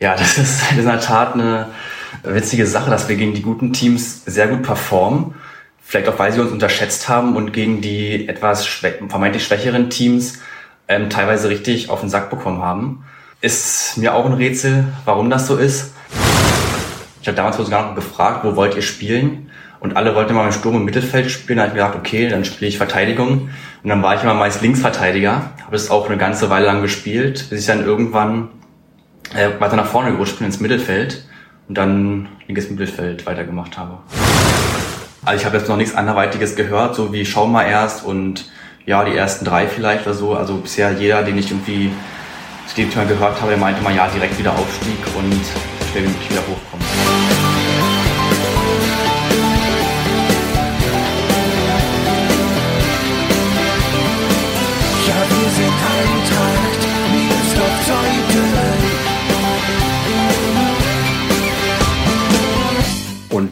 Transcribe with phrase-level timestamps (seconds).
[0.00, 1.70] Ja, das ist in der Tat eine
[2.22, 5.34] witzige Sache, dass wir gegen die guten Teams sehr gut performen.
[5.82, 10.38] Vielleicht auch, weil sie uns unterschätzt haben und gegen die etwas schwä vermeintlich schwächeren Teams
[10.86, 13.04] ähm, teilweise richtig auf den Sack bekommen haben.
[13.40, 15.94] Ist mir auch ein Rätsel, warum das so ist.
[17.22, 19.50] Ich habe damals sogar noch gefragt, wo wollt ihr spielen?
[19.80, 21.56] Und alle wollten mal im Sturm und Mittelfeld spielen.
[21.56, 23.50] Da habe ich gedacht, okay, dann spiele ich Verteidigung.
[23.82, 25.52] Und dann war ich immer meist Linksverteidiger.
[25.64, 28.48] Habe es auch eine ganze Weile lang gespielt, bis ich dann irgendwann
[29.34, 31.24] äh, weiter nach vorne gerutscht bin ins Mittelfeld
[31.68, 33.98] und dann linkes Mittelfeld weitergemacht habe.
[35.24, 38.50] Also ich habe jetzt noch nichts anderweitiges gehört, so wie schau mal erst und
[38.86, 40.34] ja, die ersten drei vielleicht oder so.
[40.34, 41.90] Also bisher jeder, den ich irgendwie
[42.66, 45.40] zu dem Thema gehört habe, der meinte mal, ja, direkt wieder Aufstieg und
[45.90, 47.27] schnell wie möglich wieder hochkommen.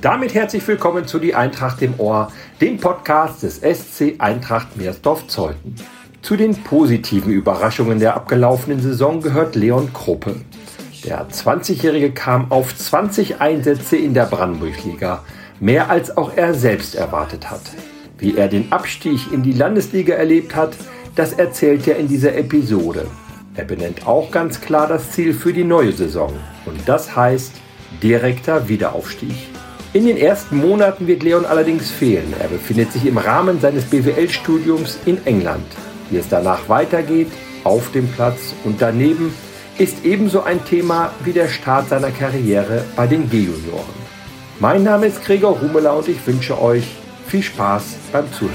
[0.06, 2.30] Damit herzlich willkommen zu Die Eintracht im Ohr,
[2.60, 5.74] dem Podcast des SC Eintracht Meersdorf-Zeuthen.
[6.22, 10.36] Zu den positiven Überraschungen der abgelaufenen Saison gehört Leon Kruppe.
[11.04, 15.24] Der 20-Jährige kam auf 20 Einsätze in der Brandenburg-Liga,
[15.58, 17.62] mehr als auch er selbst erwartet hat.
[18.16, 20.76] Wie er den Abstieg in die Landesliga erlebt hat,
[21.16, 23.08] das erzählt er in dieser Episode.
[23.56, 26.32] Er benennt auch ganz klar das Ziel für die neue Saison
[26.64, 27.54] und das heißt
[28.00, 29.55] direkter Wiederaufstieg.
[29.96, 32.34] In den ersten Monaten wird Leon allerdings fehlen.
[32.38, 35.64] Er befindet sich im Rahmen seines BWL-Studiums in England.
[36.10, 37.32] Wie es danach weitergeht,
[37.64, 39.32] auf dem Platz und daneben,
[39.78, 43.96] ist ebenso ein Thema wie der Start seiner Karriere bei den G-Junioren.
[44.60, 46.84] Mein Name ist Gregor Rumeler und ich wünsche euch
[47.26, 48.52] viel Spaß beim Zuhören.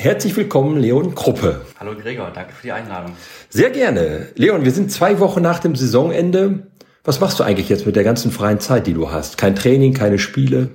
[0.00, 1.60] Herzlich willkommen, Leon Kruppe.
[1.78, 3.12] Hallo Gregor, danke für die Einladung.
[3.50, 4.28] Sehr gerne.
[4.34, 6.68] Leon, wir sind zwei Wochen nach dem Saisonende.
[7.04, 9.36] Was machst du eigentlich jetzt mit der ganzen freien Zeit, die du hast?
[9.36, 10.70] Kein Training, keine Spiele?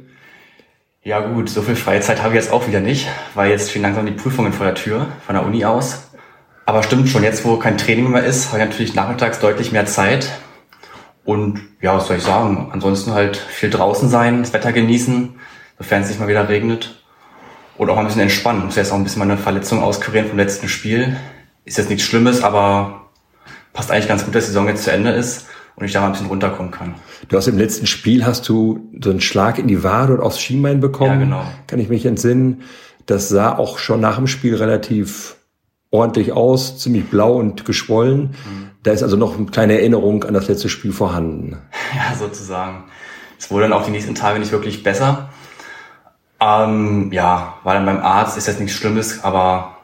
[1.01, 3.81] Ja gut, so viel freie Zeit habe ich jetzt auch wieder nicht, weil jetzt stehen
[3.81, 6.11] langsam die Prüfungen vor der Tür von der Uni aus.
[6.67, 9.88] Aber stimmt schon, jetzt wo kein Training mehr ist, habe ich natürlich nachmittags deutlich mehr
[9.88, 10.29] Zeit.
[11.23, 12.69] Und ja, was soll ich sagen?
[12.72, 15.33] Ansonsten halt viel draußen sein, das Wetter genießen,
[15.79, 17.01] sofern es nicht mal wieder regnet.
[17.77, 18.61] Oder auch ein bisschen entspannen.
[18.61, 21.17] Ich muss jetzt auch ein bisschen meine Verletzung auskurieren vom letzten Spiel.
[21.65, 23.09] Ist jetzt nichts Schlimmes, aber
[23.73, 26.07] passt eigentlich ganz gut, dass die Saison jetzt zu Ende ist und ich da mal
[26.07, 26.95] ein bisschen runterkommen kann.
[27.27, 30.39] Du hast im letzten Spiel hast du so einen Schlag in die Wade und aufs
[30.39, 31.11] Schienbein bekommen.
[31.11, 31.43] Ja, genau.
[31.67, 32.63] Kann ich mich entsinnen.
[33.05, 35.35] Das sah auch schon nach dem Spiel relativ
[35.91, 38.21] ordentlich aus, ziemlich blau und geschwollen.
[38.21, 38.69] Mhm.
[38.83, 41.57] Da ist also noch eine kleine Erinnerung an das letzte Spiel vorhanden.
[41.95, 42.83] Ja, sozusagen.
[43.39, 45.29] Es wurde dann auch die nächsten Tage nicht wirklich besser.
[46.45, 49.78] Ähm, ja, war dann beim Arzt, ist jetzt nichts Schlimmes, aber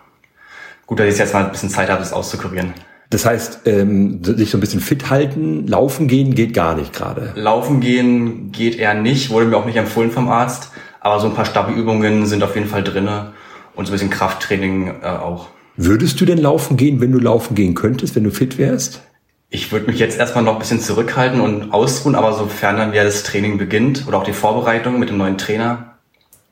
[0.85, 2.73] gut, dass ich jetzt mal ein bisschen Zeit habe, das auszukurieren.
[3.09, 7.33] Das heißt, ähm, sich so ein bisschen fit halten, laufen gehen geht gar nicht gerade.
[7.35, 11.33] Laufen gehen geht eher nicht, wurde mir auch nicht empfohlen vom Arzt, aber so ein
[11.33, 13.33] paar Stabi-Übungen sind auf jeden Fall drinne
[13.75, 15.47] und so ein bisschen Krafttraining äh, auch.
[15.77, 19.01] Würdest du denn laufen gehen, wenn du laufen gehen könntest, wenn du fit wärst?
[19.49, 23.03] Ich würde mich jetzt erstmal noch ein bisschen zurückhalten und ausruhen, aber sofern dann wieder
[23.03, 25.90] das Training beginnt oder auch die Vorbereitung mit dem neuen Trainer,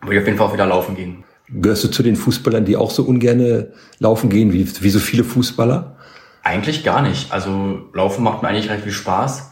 [0.01, 1.23] würde ich auf jeden Fall auch wieder laufen gehen.
[1.49, 5.23] Gehörst du zu den Fußballern, die auch so ungerne laufen gehen, wie, wie so viele
[5.23, 5.95] Fußballer?
[6.43, 7.31] Eigentlich gar nicht.
[7.31, 9.51] Also Laufen macht mir eigentlich recht viel Spaß.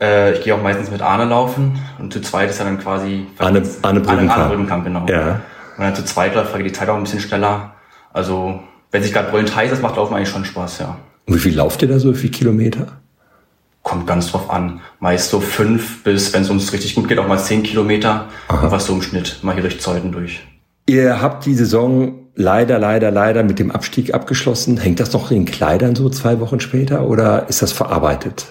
[0.00, 3.26] Äh, ich gehe auch meistens mit Arne laufen und zu zweit ist er dann quasi
[3.38, 4.38] Arne, Arne Brückenkamp.
[4.38, 5.06] Arne, Brückenkamp, genau.
[5.06, 5.40] Ja.
[5.76, 7.74] Und dann zu zweit läuft geht die Zeit auch ein bisschen schneller.
[8.12, 8.60] Also
[8.90, 10.96] wenn sich gerade brüllend heiß ist, macht Laufen eigentlich schon Spaß, ja.
[11.26, 12.12] Und wie viel lauft ihr da so?
[12.12, 13.00] Wie viele Kilometer?
[13.82, 14.80] Kommt ganz drauf an.
[14.98, 18.26] Meist so fünf bis, wenn es uns richtig gut geht, auch mal zehn Kilometer.
[18.48, 18.70] Aha.
[18.70, 20.40] Was so im Schnitt mal hier durch Zeuden durch.
[20.86, 24.76] Ihr habt die Saison leider, leider, leider mit dem Abstieg abgeschlossen.
[24.76, 28.46] Hängt das noch in den Kleidern so zwei Wochen später oder ist das verarbeitet?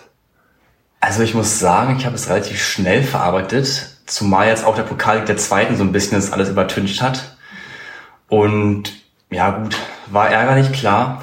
[1.02, 5.24] Also ich muss sagen, ich habe es relativ schnell verarbeitet, zumal jetzt auch der Pokal
[5.24, 7.38] der Zweiten so ein bisschen das alles übertüncht hat.
[8.28, 8.92] Und
[9.32, 9.76] ja gut,
[10.08, 11.22] war ärgerlich, klar.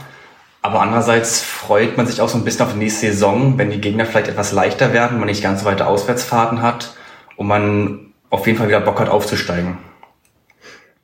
[0.66, 3.80] Aber andererseits freut man sich auch so ein bisschen auf die nächste Saison, wenn die
[3.80, 6.96] Gegner vielleicht etwas leichter werden, man nicht ganz so weite Auswärtsfahrten hat
[7.36, 9.78] und man auf jeden Fall wieder Bock hat aufzusteigen.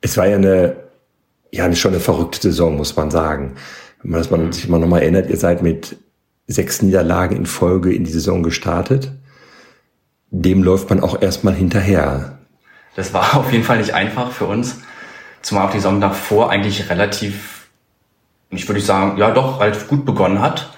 [0.01, 0.75] Es war ja eine,
[1.49, 3.55] ja, schon eine verrückte Saison, muss man sagen.
[4.01, 5.95] Wenn man mal, sich mal nochmal erinnert, ihr seid mit
[6.45, 9.13] sechs Niederlagen in Folge in die Saison gestartet.
[10.29, 12.37] Dem läuft man auch erstmal hinterher.
[12.97, 14.81] Das war auf jeden Fall nicht einfach für uns.
[15.41, 17.62] Zumal auch die Saison davor eigentlich relativ
[18.55, 20.71] ich würde sagen, ja doch, relativ gut begonnen hat.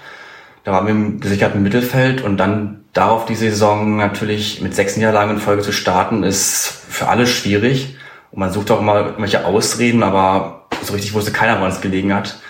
[0.64, 5.32] Da waren wir im gesicherten Mittelfeld und dann darauf die Saison natürlich mit sechs Niederlagen
[5.32, 7.96] in Folge zu starten, ist für alle schwierig.
[8.32, 12.12] Und man sucht auch immer irgendwelche Ausreden, aber so richtig wusste keiner, woran es gelegen
[12.12, 12.40] hat.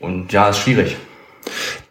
[0.00, 0.96] Und ja, ist schwierig.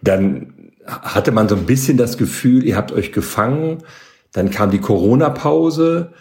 [0.02, 3.84] Dann hatte man so ein bisschen das Gefühl, ihr habt euch gefangen.
[4.32, 6.14] Dann kam die Corona-Pause.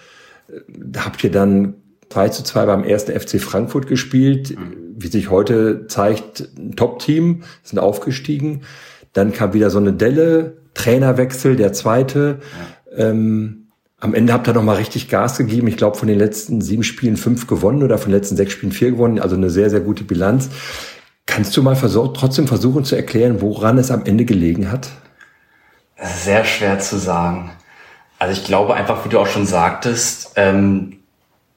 [0.69, 1.75] Da habt ihr dann
[2.11, 4.57] 2 zu 2 beim ersten FC Frankfurt gespielt.
[5.03, 8.63] Wie sich heute zeigt, ein Top-Team, sind aufgestiegen.
[9.13, 12.41] Dann kam wieder so eine Delle, Trainerwechsel, der zweite.
[12.97, 13.09] Ja.
[13.09, 13.69] Ähm,
[14.01, 15.69] am Ende habt ihr noch mal richtig Gas gegeben.
[15.69, 18.73] Ich glaube, von den letzten sieben Spielen fünf gewonnen oder von den letzten sechs Spielen
[18.73, 19.21] vier gewonnen.
[19.21, 20.51] Also eine sehr, sehr gute Bilanz.
[21.27, 24.91] Kannst du mal versuch, trotzdem versuchen zu erklären, woran es am Ende gelegen hat?
[26.03, 27.53] Sehr schwer zu sagen.
[28.19, 30.99] Also ich glaube einfach, wie du auch schon sagtest, ähm,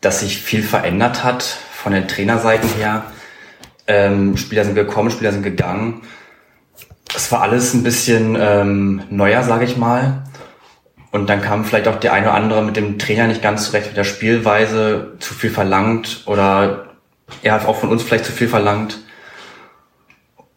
[0.02, 3.06] dass sich viel verändert hat von den Trainerseiten her.
[3.88, 6.02] Ähm, Spieler sind gekommen, Spieler sind gegangen.
[7.16, 10.24] Es war alles ein bisschen ähm, neuer, sage ich mal.
[11.12, 13.88] Und dann kam vielleicht auch der eine oder andere mit dem Trainer nicht ganz zurecht
[13.88, 16.88] mit der Spielweise, zu viel verlangt oder
[17.42, 19.00] er hat auch von uns vielleicht zu viel verlangt.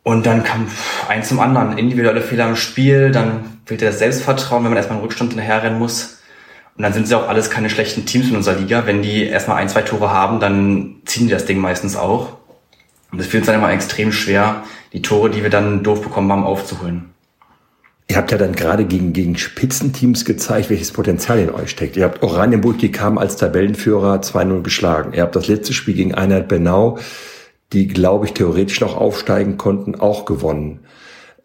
[0.02, 0.66] Und dann kam
[1.06, 1.76] eins zum anderen.
[1.76, 6.22] Individuelle Fehler im Spiel, dann fehlte das Selbstvertrauen, wenn man erstmal einen Rückstand hinterherrennen muss.
[6.76, 8.86] Und dann sind sie auch alles keine schlechten Teams in unserer Liga.
[8.86, 12.37] Wenn die erstmal ein, zwei Tore haben, dann ziehen die das Ding meistens auch.
[13.10, 16.30] Und es fiel uns dann immer extrem schwer, die Tore, die wir dann doof bekommen
[16.30, 17.10] haben, aufzuholen.
[18.10, 21.96] Ihr habt ja dann gerade gegen, gegen Spitzenteams gezeigt, welches Potenzial in euch steckt.
[21.96, 25.12] Ihr habt Oranienburg, die kam als Tabellenführer 2-0 geschlagen.
[25.12, 26.98] Ihr habt das letzte Spiel gegen Einheit Bernau
[27.72, 30.80] die, glaube ich, theoretisch noch aufsteigen konnten, auch gewonnen.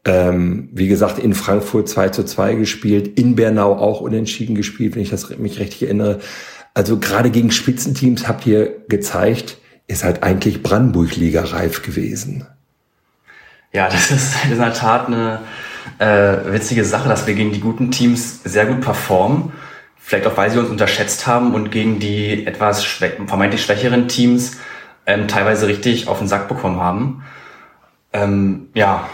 [0.05, 5.01] Ähm, wie gesagt, in Frankfurt 2 zu 2 gespielt, in Bernau auch unentschieden gespielt, wenn
[5.01, 6.19] ich das mich richtig erinnere.
[6.73, 9.57] Also gerade gegen Spitzenteams habt ihr gezeigt,
[9.87, 12.45] ihr seid eigentlich Brandenburg-Liga reif gewesen.
[13.71, 15.39] Ja, das ist in der Tat eine
[15.99, 19.51] äh, witzige Sache, dass wir gegen die guten Teams sehr gut performen.
[19.97, 24.57] Vielleicht auch, weil sie uns unterschätzt haben und gegen die etwas schwä vermeintlich schwächeren Teams
[25.05, 27.23] ähm, teilweise richtig auf den Sack bekommen haben.
[28.11, 29.09] Ähm, ja,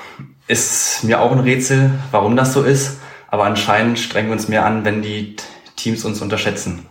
[0.48, 3.00] ist mir auch ein Rätsel, warum das so ist.
[3.28, 5.36] Aber anscheinend strengen wir uns mehr an, wenn die
[5.76, 6.89] Teams uns unterschätzen.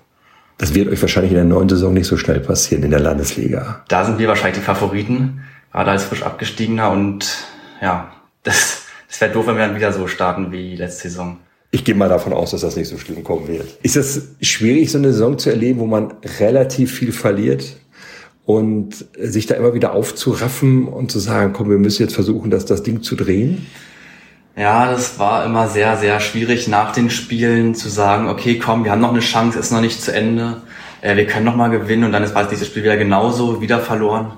[0.58, 3.84] Das wird euch wahrscheinlich in der neuen Saison nicht so schnell passieren in der Landesliga.
[3.88, 6.90] Da sind wir wahrscheinlich die Favoriten, gerade als frisch abgestiegener.
[6.90, 7.46] Und
[7.80, 8.12] ja,
[8.42, 11.38] das, das wäre doof, wenn wir dann wieder so starten wie letzte Saison.
[11.70, 13.78] Ich gehe mal davon aus, dass das nicht so schlimm kommen wird.
[13.82, 17.76] Ist es schwierig, so eine Saison zu erleben, wo man relativ viel verliert?
[18.48, 22.64] und sich da immer wieder aufzuraffen und zu sagen, komm, wir müssen jetzt versuchen, dass
[22.64, 23.66] das Ding zu drehen?
[24.58, 28.90] Ja, das war immer sehr, sehr schwierig nach den Spielen zu sagen, okay, komm, wir
[28.90, 30.62] haben noch eine Chance, ist noch nicht zu Ende,
[31.00, 33.78] äh, wir können noch mal gewinnen und dann ist bald dieses Spiel wieder genauso, wieder
[33.78, 34.32] verloren.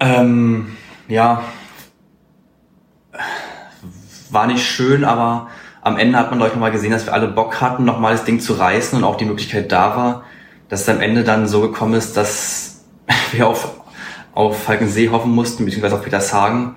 [0.00, 0.76] Ähm,
[1.06, 1.44] ja,
[4.30, 5.46] war nicht schön, aber
[5.82, 8.24] am Ende hat man, glaube ich, nochmal gesehen, dass wir alle Bock hatten, nochmal das
[8.24, 10.24] Ding zu reißen und auch die Möglichkeit da war,
[10.68, 12.82] dass es am Ende dann so gekommen ist, dass
[13.30, 13.80] wir auf,
[14.34, 16.74] auf Falkensee hoffen mussten, beziehungsweise auf Petershagen.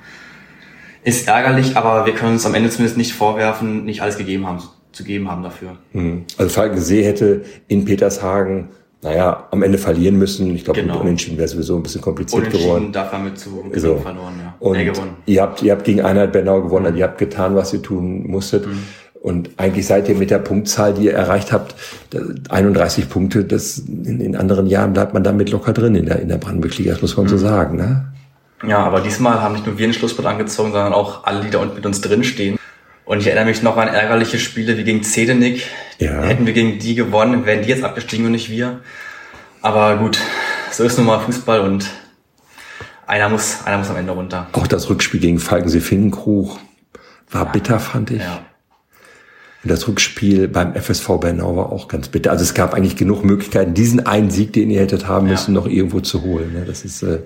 [1.05, 4.59] Ist ärgerlich, aber wir können uns am Ende zumindest nicht vorwerfen, nicht alles gegeben haben,
[4.91, 5.77] zu geben haben dafür.
[5.93, 6.25] Hm.
[6.37, 8.69] Also Falkensee hätte in Petershagen
[9.05, 10.55] naja, am Ende verlieren müssen.
[10.55, 10.99] Ich glaube, genau.
[10.99, 12.91] Unentschieden wäre sowieso ein bisschen kompliziert geworden.
[12.91, 13.97] darf er mit zu so.
[13.97, 14.55] verloren, ja.
[14.59, 14.91] Und nee,
[15.27, 16.97] ihr habt, ihr habt gegen Einheit Bernau gewonnen, mhm.
[16.97, 18.65] ihr habt getan, was ihr tun musstet.
[18.65, 18.79] Mhm.
[19.21, 21.75] Und eigentlich seid ihr mit der Punktzahl, die ihr erreicht habt,
[22.49, 26.27] 31 Punkte, das in, in anderen Jahren bleibt man damit locker drin in der, in
[26.27, 27.29] der Brandenburg-Liga, das muss man mhm.
[27.29, 27.77] so sagen.
[27.77, 28.05] Ne?
[28.63, 31.59] Ja, aber diesmal haben nicht nur wir einen Schlussspurt angezogen, sondern auch alle, die da
[31.59, 32.57] unten mit uns drinstehen.
[33.03, 35.63] Und ich erinnere mich noch an ärgerliche Spiele wie gegen Zedenick.
[35.99, 36.23] Ja.
[36.23, 38.81] Hätten wir gegen die gewonnen, wären die jetzt abgestiegen und nicht wir.
[39.61, 40.19] Aber gut,
[40.71, 41.89] so ist nun mal Fußball und
[43.05, 44.47] einer muss, einer muss am Ende runter.
[44.53, 46.57] Auch das Rückspiel gegen Falkensee-Finkenkrug
[47.29, 47.51] war ja.
[47.51, 48.21] bitter, fand ich.
[48.21, 48.45] Ja.
[49.63, 52.31] Und das Rückspiel beim FSV Bernau war auch ganz bitter.
[52.31, 55.61] Also es gab eigentlich genug Möglichkeiten, diesen einen Sieg, den ihr hättet haben müssen, ja.
[55.61, 56.53] noch irgendwo zu holen.
[56.53, 56.65] Ne?
[56.65, 57.19] Das ist, äh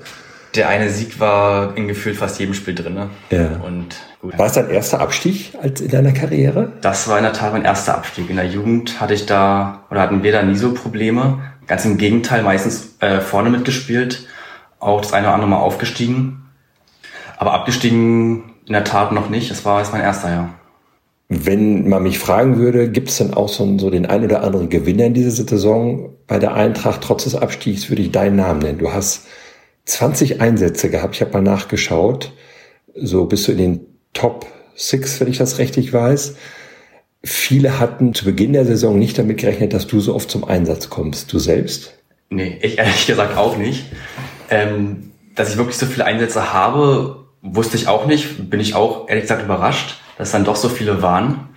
[0.60, 2.94] der eine Sieg war in gefühlt fast jedem Spiel drin.
[2.94, 3.10] Ne?
[3.32, 3.62] Ja.
[3.66, 4.38] Und gut.
[4.38, 6.74] War es dein erster Abstieg als in deiner Karriere?
[6.82, 8.30] Das war in der Tat mein erster Abstieg.
[8.30, 11.40] In der Jugend hatte ich da oder hatten wir da nie so Probleme.
[11.66, 14.28] Ganz im Gegenteil, meistens äh, vorne mitgespielt,
[14.80, 16.50] auch das eine oder andere Mal aufgestiegen.
[17.38, 19.50] Aber abgestiegen in der Tat noch nicht.
[19.50, 20.50] Das war jetzt mein erster Jahr.
[21.30, 24.70] Wenn man mich fragen würde, gibt es denn auch so, so den ein oder anderen
[24.70, 28.80] Gewinner in dieser Saison bei der Eintracht trotz des Abstiegs, würde ich deinen Namen nennen.
[28.80, 29.28] Du hast
[29.90, 32.34] 20 Einsätze gehabt, ich habe mal nachgeschaut.
[32.96, 33.80] So bist du in den
[34.14, 36.36] Top 6, wenn ich das richtig weiß.
[37.24, 40.90] Viele hatten zu Beginn der Saison nicht damit gerechnet, dass du so oft zum Einsatz
[40.90, 41.34] kommst.
[41.34, 41.94] Du selbst?
[42.30, 43.86] Nee, ich ehrlich gesagt auch nicht.
[44.50, 48.50] Ähm, dass ich wirklich so viele Einsätze habe, wusste ich auch nicht.
[48.50, 51.50] Bin ich auch ehrlich gesagt überrascht dass dann doch so viele waren.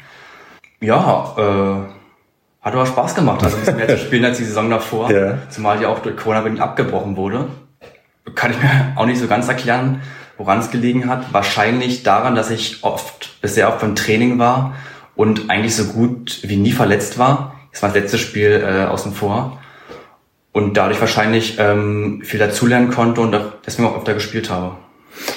[0.80, 3.42] Ja, äh, hat aber Spaß gemacht.
[3.42, 5.10] Also ein bisschen mehr zu spielen als die Saison davor.
[5.12, 5.38] Ja.
[5.50, 7.48] Zumal die auch durch Corona bedingt abgebrochen wurde.
[8.34, 10.02] Kann ich mir auch nicht so ganz erklären,
[10.38, 11.32] woran es gelegen hat.
[11.32, 14.74] Wahrscheinlich daran, dass ich oft, bisher oft beim Training war
[15.14, 17.56] und eigentlich so gut wie nie verletzt war.
[17.72, 19.58] Das war das letzte Spiel äh, außen vor.
[20.52, 23.34] Und dadurch wahrscheinlich ähm, viel dazulernen konnte und
[23.66, 24.76] deswegen auch öfter gespielt habe.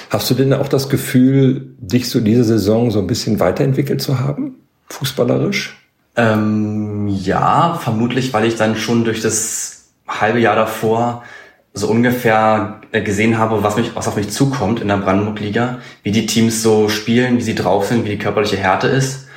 [0.09, 4.19] Hast du denn auch das Gefühl, dich so diese Saison so ein bisschen weiterentwickelt zu
[4.19, 4.55] haben?
[4.89, 5.77] Fußballerisch?
[6.15, 11.23] Ähm, ja, vermutlich, weil ich dann schon durch das halbe Jahr davor
[11.75, 16.11] so ungefähr äh, gesehen habe, was, mich, was auf mich zukommt in der Brandenburg-Liga, wie
[16.11, 19.27] die Teams so spielen, wie sie drauf sind, wie die körperliche Härte ist.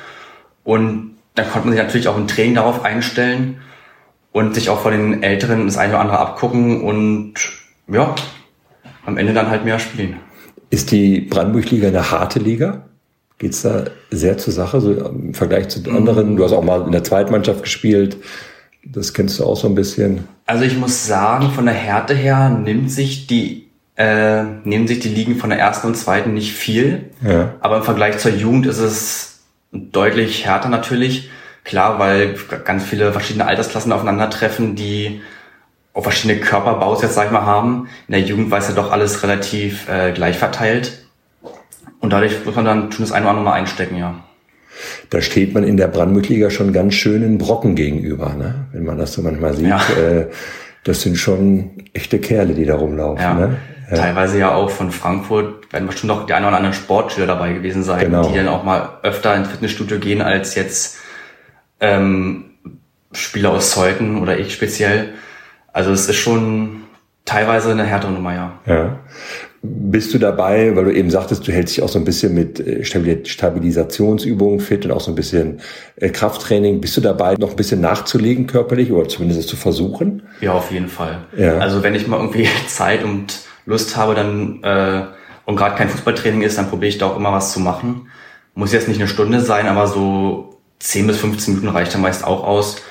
[0.63, 3.59] Und dann konnte man sich natürlich auch im Training darauf einstellen
[4.31, 7.33] und sich auch von den Älteren das eine oder andere abgucken und
[7.89, 8.15] ja,
[9.05, 10.17] am Ende dann halt mehr spielen.
[10.69, 12.85] Ist die Brandenburg-Liga eine harte Liga?
[13.37, 16.37] Geht's da sehr zur Sache, so im Vergleich zu anderen?
[16.37, 18.17] Du hast auch mal in der Zweitmannschaft gespielt.
[18.83, 20.27] Das kennst du auch so ein bisschen.
[20.45, 25.09] Also ich muss sagen, von der Härte her nimmt sich die, äh, nehmen sich die
[25.09, 27.11] Ligen von der ersten und zweiten nicht viel.
[27.21, 27.55] Ja.
[27.59, 29.39] Aber im Vergleich zur Jugend ist es
[29.71, 31.29] deutlich härter natürlich.
[31.63, 35.21] Klar, weil ganz viele verschiedene Altersklassen aufeinandertreffen, die
[35.93, 37.89] auch verschiedene Körperbaus jetzt, sag ich mal, haben.
[38.07, 41.05] In der Jugend war es ja doch alles relativ äh, gleich verteilt.
[41.99, 44.23] Und dadurch muss man dann schon das eine oder andere mal einstecken, ja.
[45.09, 48.67] Da steht man in der Brandmütliga schon ganz schönen Brocken gegenüber, ne?
[48.71, 49.67] wenn man das so manchmal sieht.
[49.67, 49.81] Ja.
[49.99, 50.27] Äh,
[50.83, 53.21] das sind schon echte Kerle, die da rumlaufen.
[53.21, 53.33] Ja.
[53.33, 53.57] Ne?
[53.91, 53.97] Ja.
[53.97, 57.83] Teilweise ja auch von Frankfurt werden bestimmt auch die ein oder anderen Sportschüler dabei gewesen
[57.83, 58.27] sein, genau.
[58.27, 60.97] die dann auch mal öfter ins Fitnessstudio gehen als jetzt
[61.79, 62.45] ähm,
[63.11, 65.13] Spieler aus Zeuthen oder ich speziell.
[65.73, 66.83] Also es ist schon
[67.25, 68.53] teilweise eine härtere Nummer, ja.
[68.65, 68.99] ja.
[69.61, 72.59] Bist du dabei, weil du eben sagtest, du hältst dich auch so ein bisschen mit
[72.59, 75.59] äh, Stabilisationsübungen fit und auch so ein bisschen
[75.97, 76.79] äh, Krafttraining.
[76.79, 80.23] Bist du dabei, noch ein bisschen nachzulegen körperlich oder zumindest es zu versuchen?
[80.39, 81.25] Ja, auf jeden Fall.
[81.37, 81.57] Ja.
[81.57, 85.03] Also wenn ich mal irgendwie Zeit und Lust habe, dann äh,
[85.49, 88.07] und gerade kein Fußballtraining ist, dann probiere ich da auch immer was zu machen.
[88.53, 92.23] Muss jetzt nicht eine Stunde sein, aber so 10 bis 15 Minuten reicht dann meist
[92.23, 92.83] auch aus.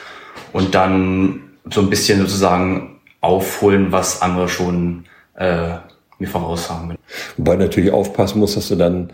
[0.53, 5.77] Und dann so ein bisschen sozusagen aufholen, was andere schon äh,
[6.19, 6.97] mir voraus haben.
[7.37, 9.13] Wobei du natürlich aufpassen musst, dass du dann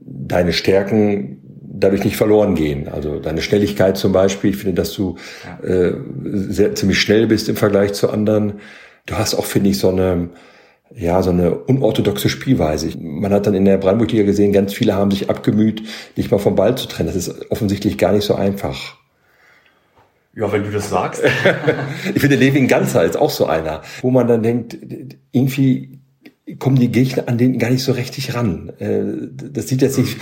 [0.00, 1.42] deine Stärken
[1.80, 2.88] dadurch nicht verloren gehen.
[2.88, 4.50] Also deine Schnelligkeit zum Beispiel.
[4.50, 5.68] Ich finde, dass du ja.
[5.68, 8.54] äh, sehr, ziemlich schnell bist im Vergleich zu anderen.
[9.06, 10.30] Du hast auch, finde ich, so eine,
[10.94, 12.90] ja, so eine unorthodoxe Spielweise.
[12.98, 15.82] Man hat dann in der Brandenburg-Liga gesehen, ganz viele haben sich abgemüht,
[16.16, 17.08] nicht mal vom Ball zu trennen.
[17.08, 18.96] Das ist offensichtlich gar nicht so einfach.
[20.34, 21.22] Ja, wenn du das sagst.
[22.14, 24.78] ich finde, Levin Ganzer ist auch so einer, wo man dann denkt,
[25.32, 25.97] irgendwie
[26.58, 28.72] kommen die Gegner an den gar nicht so richtig ran.
[28.78, 30.16] Äh, das sieht jetzt nicht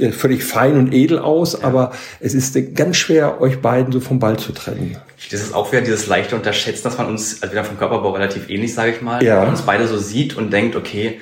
[0.00, 1.60] äh, völlig fein und edel aus, ja.
[1.62, 4.96] aber es ist ganz schwer, euch beiden so vom Ball zu trennen.
[5.30, 8.48] Das ist auch wieder dieses leichte Unterschätzen, dass man uns, also wieder vom Körperbau relativ
[8.50, 9.40] ähnlich, sage ich mal, ja.
[9.40, 11.20] man uns beide so sieht und denkt, okay,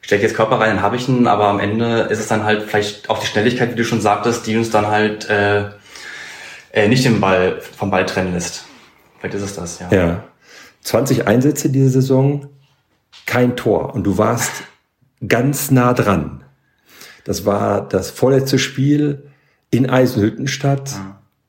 [0.00, 2.62] stell jetzt Körper rein, dann habe ich ihn, aber am Ende ist es dann halt
[2.62, 5.64] vielleicht auch die Schnelligkeit, wie du schon sagtest, die uns dann halt äh,
[6.72, 8.64] äh, nicht den Ball vom Ball trennen lässt.
[9.18, 9.88] Vielleicht ist es das, ja.
[9.90, 10.24] Ja.
[10.82, 12.46] 20 Einsätze diese Saison,
[13.28, 14.50] kein Tor und du warst
[15.26, 16.42] ganz nah dran.
[17.24, 19.28] Das war das vorletzte Spiel
[19.70, 20.98] in Eisenhüttenstadt.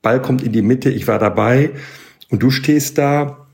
[0.02, 1.72] Ball kommt in die Mitte, ich war dabei
[2.30, 3.48] und du stehst da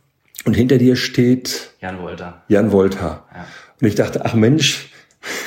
[0.44, 2.44] und hinter dir steht Jan Wolter.
[2.48, 3.26] Jan Wolter.
[3.34, 3.48] Ja.
[3.80, 4.90] Und ich dachte, ach Mensch,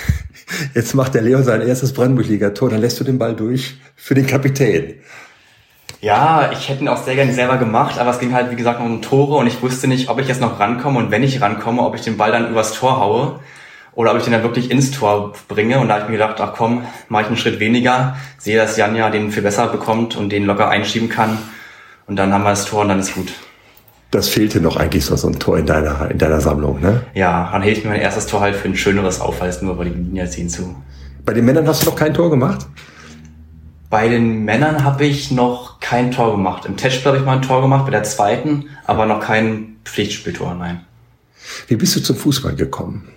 [0.75, 4.26] jetzt macht der Leon sein erstes Brandenburg-Liga-Tor, dann lässt du den Ball durch für den
[4.26, 4.94] Kapitän.
[6.00, 8.80] Ja, ich hätte ihn auch sehr gerne selber gemacht, aber es ging halt, wie gesagt,
[8.80, 11.82] um Tore und ich wusste nicht, ob ich jetzt noch rankomme und wenn ich rankomme,
[11.82, 13.40] ob ich den Ball dann übers Tor haue
[13.94, 15.80] oder ob ich den dann wirklich ins Tor bringe.
[15.80, 18.76] Und da habe ich mir gedacht, ach komm, mache ich einen Schritt weniger, sehe, dass
[18.76, 21.36] Jan ja den viel besser bekommt und den locker einschieben kann.
[22.06, 23.32] Und dann haben wir das Tor und dann ist gut.
[24.12, 27.02] Das fehlte noch eigentlich so, so ein Tor in deiner, in deiner Sammlung, ne?
[27.14, 29.84] Ja, dann hilft mir mein erstes Tor halt für ein schöneres auf, als nur über
[29.84, 30.76] die Linie ziehen zu.
[31.24, 32.66] Bei den Männern hast du noch kein Tor gemacht?
[33.90, 36.66] Bei den Männern habe ich noch kein Tor gemacht.
[36.66, 40.54] Im Testspiel habe ich mal ein Tor gemacht, bei der zweiten, aber noch kein Pflichtspieltor,
[40.54, 40.85] nein.
[41.68, 43.09] Wie bist du zum Fußball gekommen?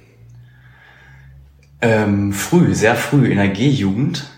[1.81, 4.29] Ähm, früh, sehr früh, in der G-Jugend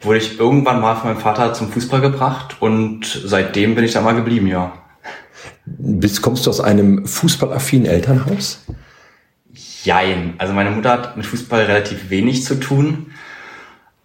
[0.00, 4.00] wurde ich irgendwann mal von meinem Vater zum Fußball gebracht und seitdem bin ich da
[4.00, 4.72] mal geblieben, ja.
[5.64, 8.64] Bist, kommst du aus einem fußballaffinen Elternhaus?
[9.82, 10.34] Jein.
[10.38, 13.12] Also meine Mutter hat mit Fußball relativ wenig zu tun.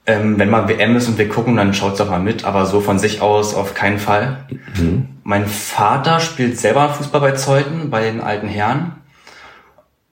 [0.08, 2.80] Ähm, wenn mal WM ist und wir gucken, dann schaut's doch mal mit, aber so
[2.80, 4.46] von sich aus auf keinen Fall.
[4.78, 5.08] Mhm.
[5.24, 8.92] Mein Vater spielt selber Fußball bei Zeuthen, bei den alten Herren.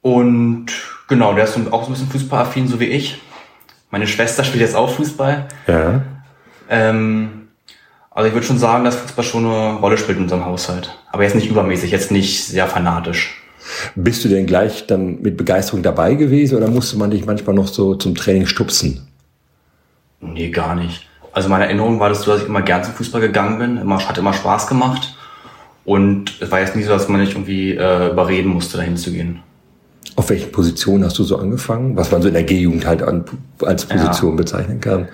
[0.01, 0.65] Und
[1.07, 3.21] genau, der ist auch so ein bisschen fußballaffin, so wie ich.
[3.91, 5.47] Meine Schwester spielt jetzt auch Fußball.
[5.67, 6.01] Ja.
[6.69, 7.47] Ähm,
[8.09, 10.97] Also ich würde schon sagen, dass Fußball schon eine Rolle spielt in unserem Haushalt.
[11.11, 13.39] Aber jetzt nicht übermäßig, jetzt nicht sehr fanatisch.
[13.95, 17.67] Bist du denn gleich dann mit Begeisterung dabei gewesen oder musste man dich manchmal noch
[17.67, 19.07] so zum Training stupsen?
[20.23, 21.07] Nee, gar nicht.
[21.31, 23.77] Also meine Erinnerung war das so, dass ich immer gern zum Fußball gegangen bin.
[23.77, 25.15] Immer, hat immer Spaß gemacht.
[25.85, 29.11] Und es war jetzt nie so, dass man nicht irgendwie äh, überreden musste, dahin zu
[29.11, 29.41] gehen.
[30.15, 31.97] Auf welchen Positionen hast du so angefangen?
[31.97, 33.25] Was man so in der G-Jugend halt an,
[33.61, 34.37] als Position ja.
[34.37, 35.07] bezeichnen kann?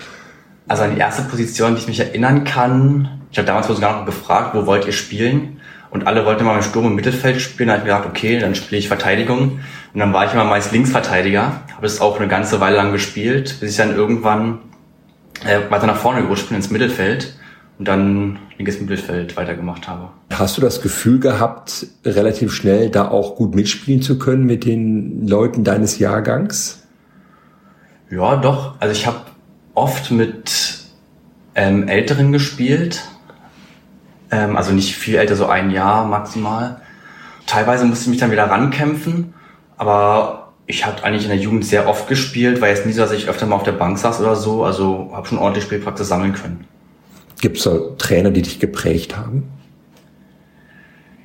[0.68, 4.06] Also an die erste Position, die ich mich erinnern kann, ich habe damals sogar noch
[4.06, 5.60] gefragt, wo wollt ihr spielen?
[5.90, 7.68] Und alle wollten mal im Sturm und Mittelfeld spielen.
[7.68, 9.60] Da habe ich mir gedacht, okay, dann spiele ich Verteidigung.
[9.92, 11.62] Und dann war ich immer meist Linksverteidiger.
[11.74, 14.58] Habe es auch eine ganze Weile lang gespielt, bis ich dann irgendwann
[15.44, 17.34] äh, weiter nach vorne gerutscht bin ins Mittelfeld
[17.78, 20.10] und dann linkes Mittelfeld weitergemacht habe.
[20.32, 25.26] Hast du das Gefühl gehabt, relativ schnell da auch gut mitspielen zu können mit den
[25.26, 26.82] Leuten deines Jahrgangs?
[28.10, 28.74] Ja, doch.
[28.80, 29.20] Also ich habe
[29.74, 30.80] oft mit
[31.54, 33.02] ähm, Älteren gespielt.
[34.30, 36.80] Ähm, also nicht viel älter, so ein Jahr maximal.
[37.46, 39.34] Teilweise musste ich mich dann wieder rankämpfen,
[39.76, 40.39] aber
[40.70, 43.28] ich habe eigentlich in der Jugend sehr oft gespielt, weil jetzt nie so, dass ich
[43.28, 44.64] öfter mal auf der Bank saß oder so.
[44.64, 46.64] Also habe schon ordentlich Spielpraxis sammeln können.
[47.40, 49.48] Gibt es da Trainer, die dich geprägt haben?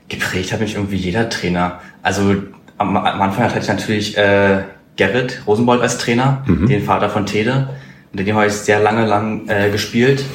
[0.08, 1.80] Geprägt hat mich irgendwie jeder Trainer.
[2.02, 2.36] Also
[2.78, 4.64] am, am Anfang hatte ich natürlich äh,
[4.96, 6.68] Gerrit Rosenbold als Trainer, mhm.
[6.68, 7.70] den Vater von Tede.
[8.14, 10.26] Mit dem habe ich sehr lange lang äh, gespielt.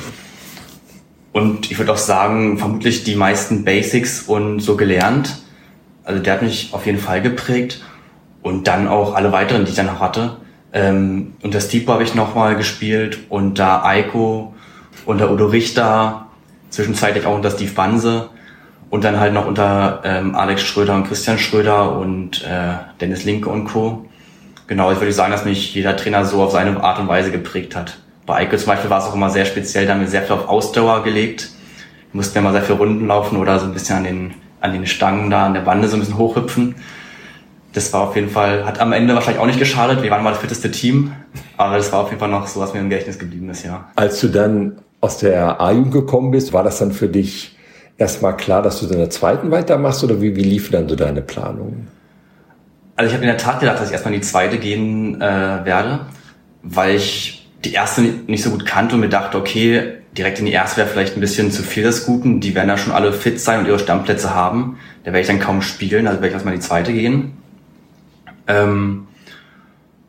[1.32, 5.38] Und ich würde auch sagen, vermutlich die meisten Basics und so gelernt.
[6.04, 7.80] Also der hat mich auf jeden Fall geprägt.
[8.42, 10.36] Und dann auch alle weiteren, die ich dann noch hatte.
[10.72, 14.54] Ähm, unter Stipo habe ich nochmal gespielt, unter Eiko,
[15.04, 16.26] unter Udo Richter,
[16.70, 18.30] zwischenzeitlich auch unter Steve Banse
[18.90, 23.48] und dann halt noch unter ähm, Alex Schröder und Christian Schröder und äh, Dennis Linke
[23.48, 24.06] und Co.
[24.66, 27.74] Genau, ich würde sagen, dass mich jeder Trainer so auf seine Art und Weise geprägt
[27.74, 27.98] hat.
[28.26, 30.36] Bei Eike zum Beispiel war es auch immer sehr speziell, da haben wir sehr viel
[30.36, 31.50] auf Ausdauer gelegt.
[32.12, 34.72] Wir mussten ja mal sehr viel Runden laufen oder so ein bisschen an den, an
[34.72, 36.76] den Stangen da, an der Bande so ein bisschen hochhüpfen.
[37.72, 40.02] Das war auf jeden Fall, hat am Ende wahrscheinlich auch nicht geschadet.
[40.02, 41.12] Wir waren mal das fitteste Team.
[41.56, 43.88] Aber das war auf jeden Fall noch so, was mir im Gedächtnis geblieben ist, ja.
[43.94, 47.56] Als du dann aus der A-Jugend gekommen bist, war das dann für dich
[47.96, 51.22] erstmal klar, dass du in der zweiten weitermachst oder wie, wie liefen dann so deine
[51.22, 51.86] Planungen?
[52.96, 55.64] Also ich habe in der Tat gedacht, dass ich erstmal in die zweite gehen äh,
[55.64, 56.00] werde,
[56.62, 60.52] weil ich die erste nicht so gut kannte und mir dachte, okay, direkt in die
[60.52, 62.40] erste wäre vielleicht ein bisschen zu viel des Guten.
[62.40, 64.78] Die werden da schon alle fit sein und ihre Stammplätze haben.
[65.04, 67.32] Da werde ich dann kaum spielen, also werde ich erstmal in die zweite gehen.
[68.50, 69.06] Ähm,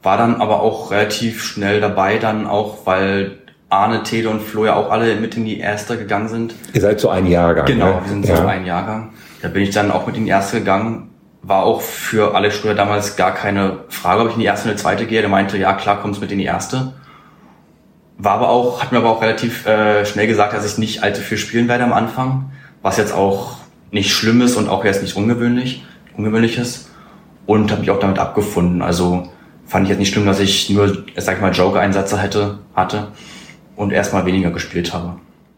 [0.04, 3.38] war dann aber auch relativ schnell dabei, dann auch, weil
[3.70, 6.56] Arne, Tede und Flo ja auch alle mit in die erste gegangen sind.
[6.74, 7.66] Ihr seid so ein Jahrgang.
[7.66, 8.02] Genau, ne?
[8.04, 8.38] wir sind ja.
[8.38, 9.14] so ein Jahrgang.
[9.42, 11.12] Da bin ich dann auch mit in die erste gegangen
[11.44, 14.76] war auch für Alex Schröder damals gar keine Frage, ob ich in die erste oder
[14.76, 15.22] die zweite gehe.
[15.22, 16.94] Der meinte, ja klar, kommst mit in die erste.
[18.18, 21.22] War aber auch, hat mir aber auch relativ äh, schnell gesagt, dass ich nicht allzu
[21.22, 22.52] viel spielen werde am Anfang,
[22.84, 23.58] was jetzt auch
[23.90, 25.84] nicht schlimm ist und auch jetzt nicht ungewöhnlich,
[26.16, 26.91] ungewöhnlich ist.
[27.46, 28.82] Und habe mich auch damit abgefunden.
[28.82, 29.28] Also
[29.66, 33.08] fand ich jetzt nicht schlimm, dass ich nur, sag ich mal, Joker-Einsätze hätte, hatte
[33.76, 35.16] und erstmal weniger gespielt habe.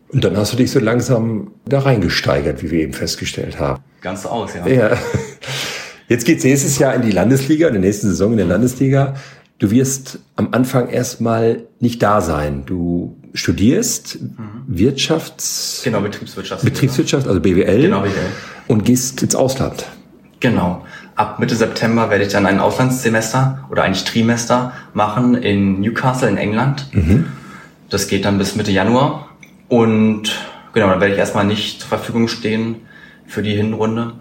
[0.10, 3.82] Und dann hast du dich so langsam da reingesteigert, wie wir eben festgestellt haben.
[4.02, 4.68] Ganz so aus, ja.
[4.68, 4.98] ja.
[6.08, 9.16] Jetzt geht's nächstes Jahr in die Landesliga, in der nächsten Saison in der Landesliga.
[9.58, 12.64] Du wirst am Anfang erstmal nicht da sein.
[12.66, 14.66] Du studierst mhm.
[14.68, 15.82] Wirtschafts...
[15.84, 16.64] Genau, Betriebswirtschaft.
[16.64, 17.82] Betriebswirtschaft, also BWL.
[17.82, 18.12] Genau, BWL.
[18.68, 19.86] Und gehst ins Ausland.
[20.40, 20.86] Genau.
[21.16, 26.38] Ab Mitte September werde ich dann ein Auslandssemester oder eigentlich Trimester machen in Newcastle in
[26.38, 26.88] England.
[26.92, 27.28] Mhm.
[27.90, 29.30] Das geht dann bis Mitte Januar.
[29.68, 30.32] Und
[30.74, 32.78] genau, dann werde ich erstmal nicht zur Verfügung stehen
[33.28, 34.14] für die Hinrunde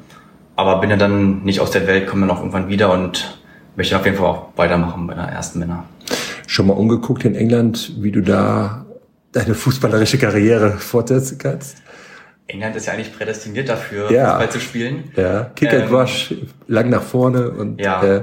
[0.57, 3.38] aber bin ja dann nicht aus der Welt, komme dann auch irgendwann wieder und
[3.76, 5.85] möchte auf jeden Fall auch weitermachen bei der ersten Männer.
[6.46, 8.85] Schon mal umgeguckt in England, wie du da
[9.33, 11.78] deine fußballerische Karriere fortsetzen kannst?
[12.46, 14.33] England ist ja eigentlich prädestiniert dafür, ja.
[14.33, 15.12] Fußball zu spielen.
[15.16, 16.35] Ja, Kick and ähm, Rush,
[16.68, 18.02] lang nach vorne und ja.
[18.02, 18.22] Äh,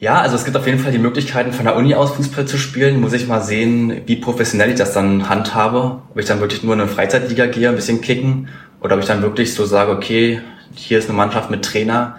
[0.00, 2.56] ja, also es gibt auf jeden Fall die Möglichkeiten, von der Uni aus Fußball zu
[2.56, 3.02] spielen.
[3.02, 6.00] Muss ich mal sehen, wie professionell ich das dann handhabe.
[6.10, 8.48] Ob ich dann wirklich nur in eine Freizeitliga gehe, ein bisschen kicken,
[8.80, 10.40] oder ob ich dann wirklich so sage, okay,
[10.74, 12.16] hier ist eine Mannschaft mit Trainer.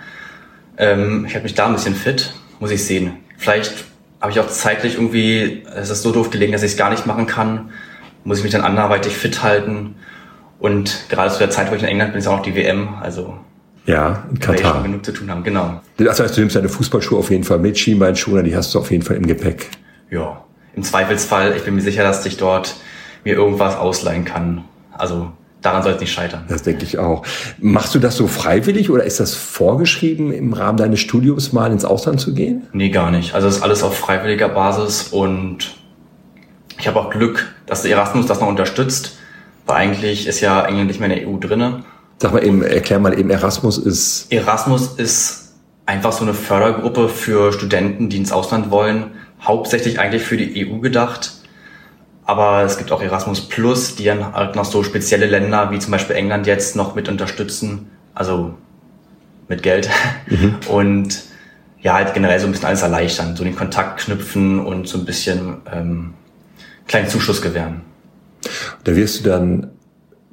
[0.77, 3.13] Ähm, ich habe mich da ein bisschen fit, muss ich sehen.
[3.37, 3.85] Vielleicht
[4.19, 7.07] habe ich auch zeitlich irgendwie, es ist so doof gelegen, dass ich es gar nicht
[7.07, 7.71] machen kann.
[8.23, 9.95] Muss ich mich dann anderweitig fit halten.
[10.61, 12.89] Und gerade zu der Zeit, wo ich in England bin, ist auch noch die WM.
[13.01, 13.33] Also
[13.87, 14.75] ja, in Katar.
[14.75, 15.81] Schon genug zu tun haben, genau.
[15.97, 18.91] Das heißt, du nimmst deine Fußballschuhe auf jeden Fall mit, Schienbeinschuhe, die hast du auf
[18.91, 19.69] jeden Fall im Gepäck.
[20.11, 20.43] Ja,
[20.75, 22.75] im Zweifelsfall, ich bin mir sicher, dass ich dort
[23.23, 24.63] mir irgendwas ausleihen kann.
[24.91, 25.31] Also
[25.63, 26.45] daran soll es nicht scheitern.
[26.47, 27.25] Das denke ich auch.
[27.59, 31.85] Machst du das so freiwillig oder ist das vorgeschrieben, im Rahmen deines Studiums mal ins
[31.85, 32.67] Ausland zu gehen?
[32.71, 33.33] Nee, gar nicht.
[33.33, 35.75] Also es ist alles auf freiwilliger Basis und
[36.77, 39.17] ich habe auch Glück, dass der Erasmus das noch unterstützt,
[39.65, 41.83] Weil eigentlich ist ja England nicht mehr in der EU drinne.
[42.19, 44.31] Sag mal eben, erklär mal eben, Erasmus ist...
[44.31, 45.53] Erasmus ist
[45.85, 49.11] einfach so eine Fördergruppe für Studenten, die ins Ausland wollen.
[49.41, 51.33] Hauptsächlich eigentlich für die EU gedacht.
[52.25, 55.91] Aber es gibt auch Erasmus Plus, die dann halt noch so spezielle Länder, wie zum
[55.91, 57.89] Beispiel England jetzt, noch mit unterstützen.
[58.13, 58.53] Also
[59.47, 59.89] mit Geld.
[60.27, 60.55] Mhm.
[60.69, 61.23] Und
[61.81, 65.05] ja, halt generell so ein bisschen alles erleichtern, so den Kontakt knüpfen und so ein
[65.05, 66.13] bisschen ähm,
[66.87, 67.81] kleinen Zuschuss gewähren.
[68.83, 69.67] Da wirst du dann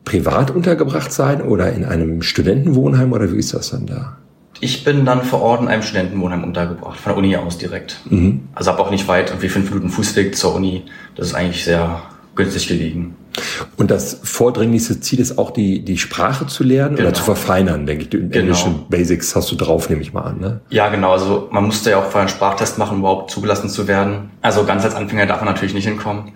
[0.04, 4.16] privat untergebracht sein oder in einem Studentenwohnheim oder wie ist das dann da?
[4.60, 8.00] Ich bin dann vor Ort in einem Studentenwohnheim untergebracht, von der Uni aus direkt.
[8.08, 8.48] Mhm.
[8.54, 10.84] Also habe auch nicht weit, irgendwie fünf Minuten Fußweg zur Uni.
[11.14, 12.02] Das ist eigentlich sehr
[12.34, 13.14] günstig gelegen.
[13.76, 17.08] Und das vordringlichste Ziel ist auch, die, die Sprache zu lernen genau.
[17.08, 18.10] oder zu verfeinern, denke ich.
[18.10, 18.36] Die genau.
[18.36, 20.40] englischen Basics hast du drauf, nehme ich mal an.
[20.40, 20.60] Ne?
[20.70, 21.12] Ja, genau.
[21.12, 24.30] Also man musste ja auch vorher einen Sprachtest machen, um überhaupt zugelassen zu werden.
[24.42, 26.32] Also ganz als Anfänger darf man natürlich nicht hinkommen.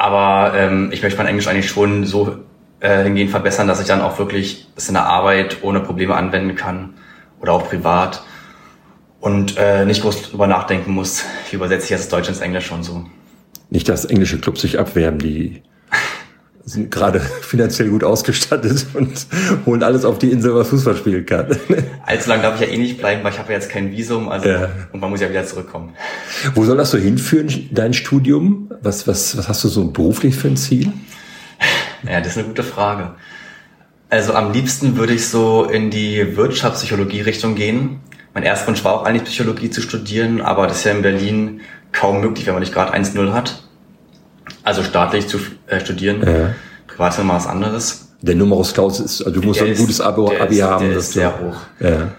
[0.00, 2.38] Aber ähm, ich möchte mein Englisch eigentlich schon so
[2.80, 6.54] äh, hingehen verbessern, dass ich dann auch wirklich es in der Arbeit ohne Probleme anwenden
[6.54, 6.94] kann
[7.38, 8.22] oder auch privat
[9.20, 12.82] und äh, nicht groß drüber nachdenken muss, wie übersetze ich jetzt Deutsch ins Englisch und
[12.82, 13.04] so.
[13.68, 15.62] Nicht, dass englische Clubs sich abwerben, die
[16.70, 19.26] sind gerade finanziell gut ausgestattet und
[19.66, 21.46] holen alles auf die Insel, was Fußball spielen kann.
[22.06, 24.28] Allzu lange darf ich ja eh nicht bleiben, weil ich habe ja jetzt kein Visum,
[24.28, 24.68] also ja.
[24.92, 25.94] und man muss ja wieder zurückkommen.
[26.54, 28.70] Wo soll das so hinführen, dein Studium?
[28.82, 30.92] Was, was, was hast du so beruflich für ein Ziel?
[32.08, 33.14] Ja, das ist eine gute Frage.
[34.08, 38.00] Also am liebsten würde ich so in die Wirtschaftspsychologie-Richtung gehen.
[38.34, 41.60] Mein Erstwunsch war auch eigentlich Psychologie zu studieren, aber das ist ja in Berlin
[41.92, 43.62] kaum möglich, wenn man nicht gerade 1-0 hat.
[44.70, 46.22] Also staatlich zu äh, studieren.
[46.24, 46.54] Ja.
[46.86, 48.14] Privat ist immer was anderes.
[48.22, 50.88] Der Numerus Claus ist, also du musst ein gutes Abi, Abi ist, haben.
[50.88, 51.56] Der ist sehr hoch.
[51.80, 52.12] Ja.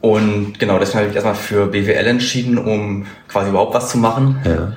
[0.00, 3.98] Und genau, deswegen habe ich mich erstmal für BWL entschieden, um quasi überhaupt was zu
[3.98, 4.40] machen.
[4.44, 4.72] Ja.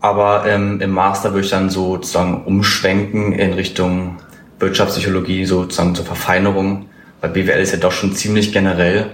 [0.00, 4.16] Aber ähm, im Master würde ich dann sozusagen umschwenken in Richtung
[4.58, 6.86] Wirtschaftspsychologie, sozusagen zur Verfeinerung.
[7.20, 9.10] Weil BWL ist ja doch schon ziemlich generell.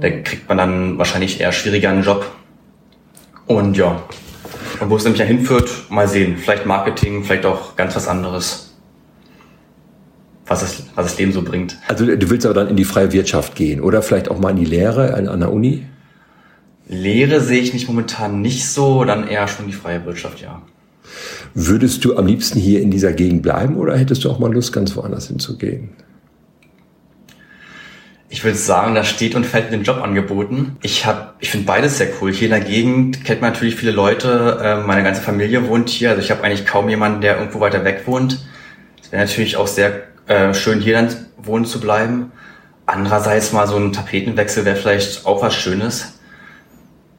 [0.00, 2.24] Da kriegt man dann wahrscheinlich eher schwieriger einen Job.
[3.46, 4.00] Und ja,
[4.82, 6.36] und wo es nämlich ja hinführt, mal sehen.
[6.36, 8.74] Vielleicht Marketing, vielleicht auch ganz was anderes.
[10.44, 11.78] Was es, was das Leben so bringt.
[11.86, 14.56] Also du willst aber dann in die freie Wirtschaft gehen oder vielleicht auch mal in
[14.56, 15.86] die Lehre an, an der Uni?
[16.88, 20.62] Lehre sehe ich mich momentan nicht so, dann eher schon die freie Wirtschaft, ja.
[21.54, 24.72] Würdest du am liebsten hier in dieser Gegend bleiben oder hättest du auch mal Lust,
[24.72, 25.90] ganz woanders hinzugehen?
[28.32, 30.76] Ich würde sagen, da steht und fällt mit den Jobangeboten.
[30.80, 32.32] Ich habe, ich finde beides sehr cool.
[32.32, 34.58] Hier in der Gegend kennt man natürlich viele Leute.
[34.64, 36.08] Ähm, meine ganze Familie wohnt hier.
[36.08, 38.46] Also ich habe eigentlich kaum jemanden, der irgendwo weiter weg wohnt.
[39.02, 42.32] Es wäre natürlich auch sehr äh, schön, hier dann wohnen zu bleiben.
[42.86, 46.18] Andererseits mal so ein Tapetenwechsel wäre vielleicht auch was Schönes.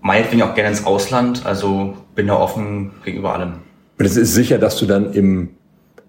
[0.01, 1.45] Meinetwegen auch gerne ins Ausland.
[1.45, 3.59] Also bin da offen gegenüber allem.
[3.99, 5.51] Und es ist sicher, dass du dann im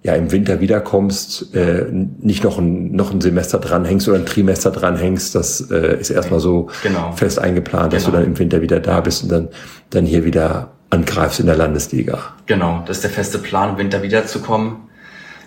[0.05, 4.71] ja im Winter wiederkommst, äh, nicht noch ein, noch ein Semester dranhängst oder ein Trimester
[4.71, 7.12] dranhängst, das äh, ist erstmal so genau.
[7.12, 8.19] fest eingeplant, dass genau.
[8.19, 9.49] du dann im Winter wieder da bist und dann,
[9.88, 12.19] dann hier wieder angreifst in der Landesliga.
[12.45, 14.77] Genau, das ist der feste Plan, im Winter wiederzukommen.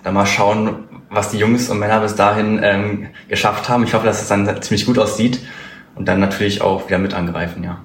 [0.03, 3.83] Dann mal schauen, was die Jungs und Männer bis dahin ähm, geschafft haben.
[3.83, 5.39] Ich hoffe, dass es dann ziemlich gut aussieht
[5.93, 7.83] und dann natürlich auch wieder mit angreifen, ja.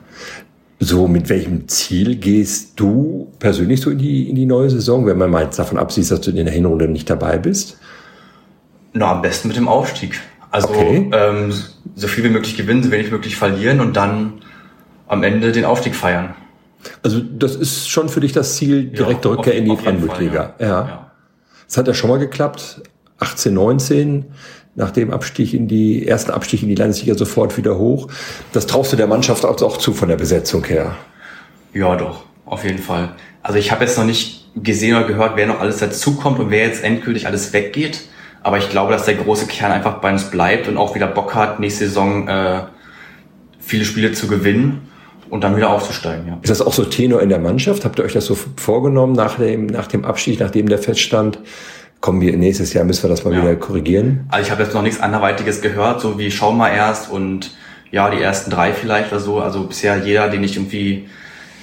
[0.84, 5.16] So, mit welchem Ziel gehst du persönlich so in die, in die neue Saison, wenn
[5.16, 7.78] man mal jetzt davon absieht, dass du in der Hinrunde nicht dabei bist?
[8.92, 10.20] Na, am besten mit dem Aufstieg.
[10.50, 11.08] Also okay.
[11.12, 11.54] ähm,
[11.94, 14.42] so viel wie möglich gewinnen, so wenig wie möglich verlieren und dann
[15.06, 16.34] am Ende den Aufstieg feiern.
[17.04, 20.54] Also das ist schon für dich das Ziel, direkte ja, Rückkehr auf, in die Brandenburg-Liga.
[20.58, 20.66] Ja.
[20.66, 20.68] ja.
[20.68, 21.10] ja.
[21.68, 22.82] Das hat ja schon mal geklappt.
[23.20, 24.24] 18, 19
[24.74, 28.08] nach dem Abstieg in die, ersten Abstieg in die Landesliga sofort wieder hoch.
[28.52, 30.96] Das traust du der Mannschaft auch zu von der Besetzung her?
[31.74, 33.14] Ja, doch, auf jeden Fall.
[33.42, 36.66] Also ich habe jetzt noch nicht gesehen oder gehört, wer noch alles dazukommt und wer
[36.66, 38.02] jetzt endgültig alles weggeht.
[38.42, 41.34] Aber ich glaube, dass der große Kern einfach bei uns bleibt und auch wieder Bock
[41.34, 42.62] hat, nächste Saison äh,
[43.60, 44.88] viele Spiele zu gewinnen
[45.30, 46.26] und dann wieder aufzusteigen.
[46.26, 46.38] Ja.
[46.42, 47.84] Ist das auch so Tenor in der Mannschaft?
[47.84, 51.38] Habt ihr euch das so vorgenommen nach dem, nach dem Abstieg, nachdem der feststand?
[52.02, 53.40] Kommen wir nächstes Jahr müssen wir das mal ja.
[53.40, 54.26] wieder korrigieren.
[54.28, 57.52] Also ich habe jetzt noch nichts anderweitiges gehört, so wie schau mal erst und
[57.90, 59.40] ja, die ersten drei vielleicht oder so.
[59.40, 61.08] Also bisher jeder, den ich irgendwie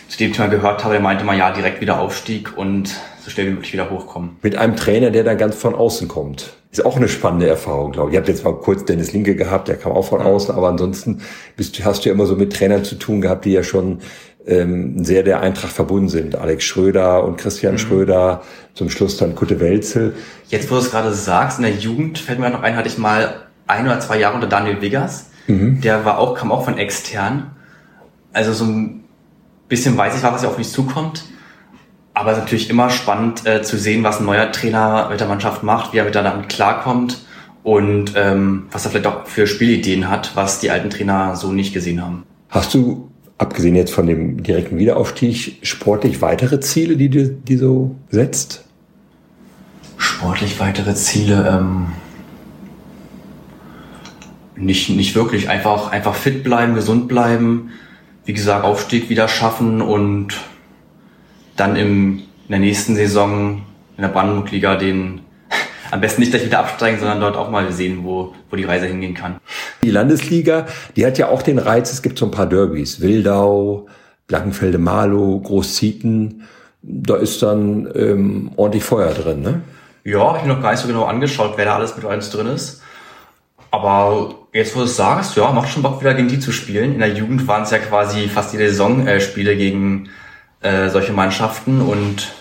[0.07, 2.95] zu dem Thema gehört habe, der meinte mal ja, direkt wieder Aufstieg und
[3.29, 4.37] so schnell wie möglich wieder hochkommen.
[4.41, 6.53] Mit einem Trainer, der dann ganz von außen kommt.
[6.71, 8.13] Ist auch eine spannende Erfahrung, glaube ich.
[8.13, 11.21] Ihr habt jetzt mal kurz Dennis Linke gehabt, der kam auch von außen, aber ansonsten
[11.55, 13.99] bist, hast du ja immer so mit Trainern zu tun gehabt, die ja schon
[14.45, 16.35] ähm, sehr der Eintracht verbunden sind.
[16.35, 17.79] Alex Schröder und Christian mhm.
[17.79, 18.41] Schröder,
[18.73, 20.15] zum Schluss dann Kutte Welzel.
[20.47, 22.97] Jetzt, wo du es gerade sagst, in der Jugend fällt mir noch ein, hatte ich
[22.97, 25.27] mal ein oder zwei Jahre unter Daniel Wiggers.
[25.47, 25.81] Mhm.
[25.81, 27.51] Der war auch, kam auch von extern.
[28.31, 29.03] Also so ein
[29.67, 31.23] bisschen weiß ich, was ja auf mich zukommt.
[32.19, 35.27] Aber es ist natürlich immer spannend äh, zu sehen, was ein neuer Trainer mit der
[35.29, 37.19] Mannschaft macht, wie er mit damit klarkommt
[37.63, 41.73] und ähm, was er vielleicht auch für Spielideen hat, was die alten Trainer so nicht
[41.73, 42.23] gesehen haben.
[42.49, 47.95] Hast du, abgesehen jetzt von dem direkten Wiederaufstieg, sportlich weitere Ziele, die du die so
[48.09, 48.65] setzt?
[49.95, 51.93] Sportlich weitere Ziele, ähm,
[54.57, 55.47] nicht, nicht wirklich.
[55.47, 57.69] Einfach, einfach fit bleiben, gesund bleiben.
[58.25, 60.35] Wie gesagt, Aufstieg wieder schaffen und
[61.59, 63.61] dann im, in der nächsten Saison
[63.97, 65.21] in der Brandenburg-Liga den
[65.91, 68.85] am besten nicht gleich wieder absteigen, sondern dort auch mal sehen, wo, wo die Reise
[68.85, 69.37] hingehen kann.
[69.83, 73.01] Die Landesliga, die hat ja auch den Reiz, es gibt so ein paar Derbys.
[73.01, 73.87] Wildau,
[74.27, 76.43] Blankenfelde-Marlow, Großzieten.
[76.81, 79.61] Da ist dann ähm, ordentlich Feuer drin, ne?
[80.05, 82.29] Ja, habe ich mir noch gar nicht so genau angeschaut, wer da alles mit uns
[82.29, 82.81] drin ist.
[83.71, 86.93] Aber jetzt, wo du es sagst, ja, macht schon Bock, wieder gegen die zu spielen.
[86.93, 90.09] In der Jugend waren es ja quasi fast jede Saison äh, Spiele gegen
[90.61, 92.33] äh, solche Mannschaften und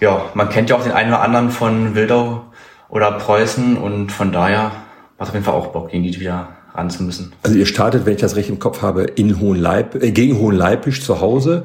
[0.00, 2.44] ja, man kennt ja auch den einen oder anderen von Wildau
[2.88, 4.72] oder Preußen und von daher
[5.18, 7.32] macht auf jeden Fall auch Bock, gegen die wieder ran zu müssen.
[7.42, 11.02] Also ihr startet, wenn ich das recht im Kopf habe, in Hohenleip äh, gegen Hohenleipisch
[11.02, 11.64] zu Hause,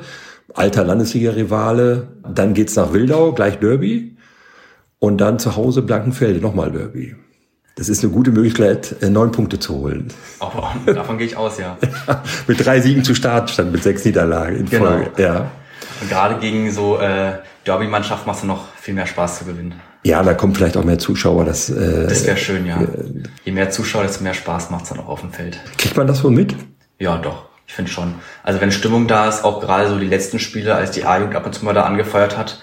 [0.54, 4.18] alter Landesliga-Rivale, dann geht's nach Wildau, gleich Derby
[5.00, 7.16] und dann zu Hause Blankenfelde, nochmal Derby.
[7.76, 10.08] Das ist eine gute Möglichkeit, äh, neun Punkte zu holen.
[10.40, 10.52] Oh,
[10.86, 11.78] davon gehe ich aus, ja.
[12.48, 14.86] mit drei Siegen zu Start stand mit sechs Niederlagen in genau.
[14.86, 15.12] Folge.
[15.18, 15.52] Ja.
[16.02, 19.74] Und gerade gegen so äh, Derby-Mannschaft macht es noch viel mehr Spaß zu gewinnen.
[20.04, 21.46] Ja, da kommen vielleicht auch mehr Zuschauer.
[21.46, 22.80] Das, äh, das wäre schön, ja.
[22.82, 25.60] Äh, Je mehr Zuschauer, desto mehr Spaß macht es dann auch auf dem Feld.
[25.78, 26.56] Kriegt man das wohl mit?
[27.00, 27.46] Ja, doch.
[27.66, 28.16] Ich finde schon.
[28.44, 31.46] Also wenn Stimmung da ist, auch gerade so die letzten Spiele, als die A-Jugend ab
[31.46, 32.62] und zu mal da angefeuert hat,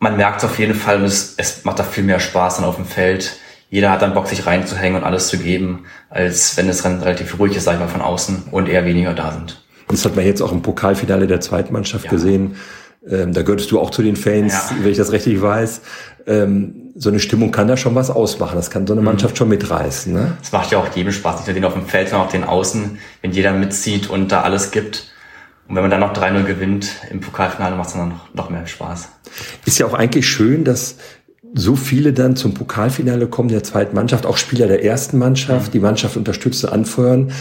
[0.00, 2.64] man merkt es auf jeden Fall und es, es macht da viel mehr Spaß dann
[2.64, 3.36] auf dem Feld
[3.70, 7.56] jeder hat dann Bock, sich reinzuhängen und alles zu geben, als wenn es relativ ruhig
[7.56, 9.62] ist, sag ich mal, von außen und eher weniger da sind.
[9.88, 12.10] Das hat man jetzt auch im Pokalfinale der zweiten Mannschaft ja.
[12.10, 12.56] gesehen.
[13.08, 14.76] Ähm, da gehörtest du auch zu den Fans, ja.
[14.82, 15.80] wenn ich das richtig weiß.
[16.26, 18.56] Ähm, so eine Stimmung kann da schon was ausmachen.
[18.56, 19.06] Das kann so eine mhm.
[19.06, 19.38] Mannschaft mhm.
[19.38, 20.12] schon mitreißen.
[20.12, 20.36] Ne?
[20.42, 22.44] Es macht ja auch jedem Spaß, nicht nur den auf dem Feld, sondern auch den
[22.44, 25.12] Außen, wenn jeder mitzieht und da alles gibt.
[25.66, 28.66] Und wenn man dann noch 3-0 gewinnt im Pokalfinale, macht es dann noch, noch mehr
[28.66, 29.08] Spaß.
[29.64, 30.96] Ist ja auch eigentlich schön, dass
[31.54, 35.72] so viele dann zum Pokalfinale kommen der zweiten Mannschaft, auch Spieler der ersten Mannschaft, mhm.
[35.72, 37.32] die Mannschaft unterstützen, anfeuern.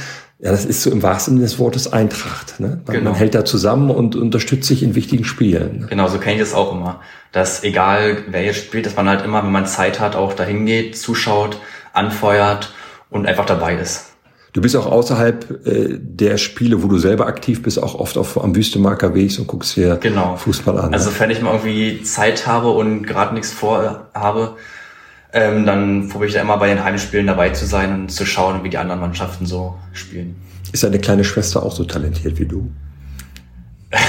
[0.42, 2.60] Ja, das ist so im wahrsten Sinne des Wortes Eintracht.
[2.60, 2.82] Ne?
[2.86, 3.10] Man, genau.
[3.12, 5.88] man hält da zusammen und unterstützt sich in wichtigen Spielen.
[5.90, 7.02] Genau, so kenne ich das auch immer.
[7.34, 10.66] Dass egal wer jetzt spielt, dass man halt immer, wenn man Zeit hat, auch dahin
[10.66, 11.60] geht, zuschaut,
[11.92, 12.74] anfeuert
[13.10, 14.09] und einfach dabei ist.
[14.54, 18.42] Du bist auch außerhalb äh, der Spiele, wo du selber aktiv bist, auch oft auf,
[18.44, 20.36] am Wüstemarker Weg und guckst dir genau.
[20.38, 20.94] Fußball an.
[20.94, 24.56] Also wenn ich mal irgendwie Zeit habe und gerade nichts vorhabe,
[25.32, 28.64] ähm, dann probiere ich da immer bei den Heimspielen dabei zu sein und zu schauen,
[28.64, 30.36] wie die anderen Mannschaften so spielen.
[30.72, 32.72] Ist deine kleine Schwester auch so talentiert wie du?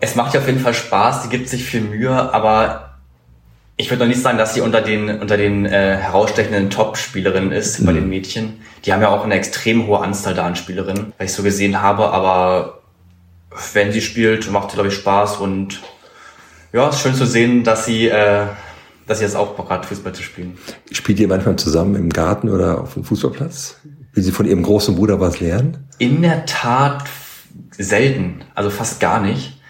[0.00, 2.83] es macht ja auf jeden Fall Spaß, die gibt sich viel Mühe, aber
[3.76, 7.80] ich würde noch nicht sagen, dass sie unter den, unter den äh, herausstechenden Top-Spielerinnen ist
[7.80, 7.86] mhm.
[7.86, 8.60] bei den Mädchen.
[8.84, 11.82] Die haben ja auch eine extrem hohe Anzahl da an Spielerinnen, weil ich so gesehen
[11.82, 12.80] habe, aber
[13.72, 15.80] wenn sie spielt, macht sie, glaube ich, Spaß und
[16.72, 18.46] ja, es ist schön zu sehen, dass sie, äh,
[19.06, 20.58] dass sie jetzt auch Bock hat, Fußball zu spielen.
[20.90, 23.80] Spielt ihr manchmal zusammen im Garten oder auf dem Fußballplatz?
[24.12, 25.88] Will sie von ihrem großen Bruder was lernen?
[25.98, 27.04] In der Tat
[27.76, 29.60] selten, also fast gar nicht.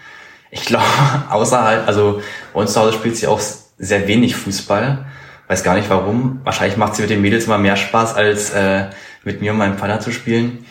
[0.51, 0.85] Ich glaube,
[1.29, 2.21] außerhalb, also
[2.53, 3.39] bei uns zu Hause spielt sie auch
[3.77, 5.05] sehr wenig Fußball.
[5.47, 6.41] Weiß gar nicht warum.
[6.43, 8.85] Wahrscheinlich macht sie mit den Mädels immer mehr Spaß, als äh,
[9.23, 10.65] mit mir und meinem Vater zu spielen.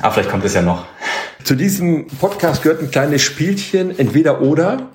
[0.00, 0.84] Aber vielleicht kommt es ja noch.
[1.42, 4.90] Zu diesem Podcast gehört ein kleines Spielchen, entweder oder.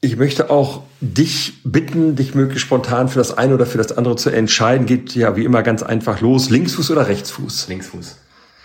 [0.00, 4.16] Ich möchte auch dich bitten, dich möglichst spontan für das eine oder für das andere
[4.16, 4.86] zu entscheiden.
[4.86, 6.50] Geht ja wie immer ganz einfach los.
[6.50, 7.68] Linksfuß oder Rechtsfuß?
[7.68, 8.16] Linksfuß.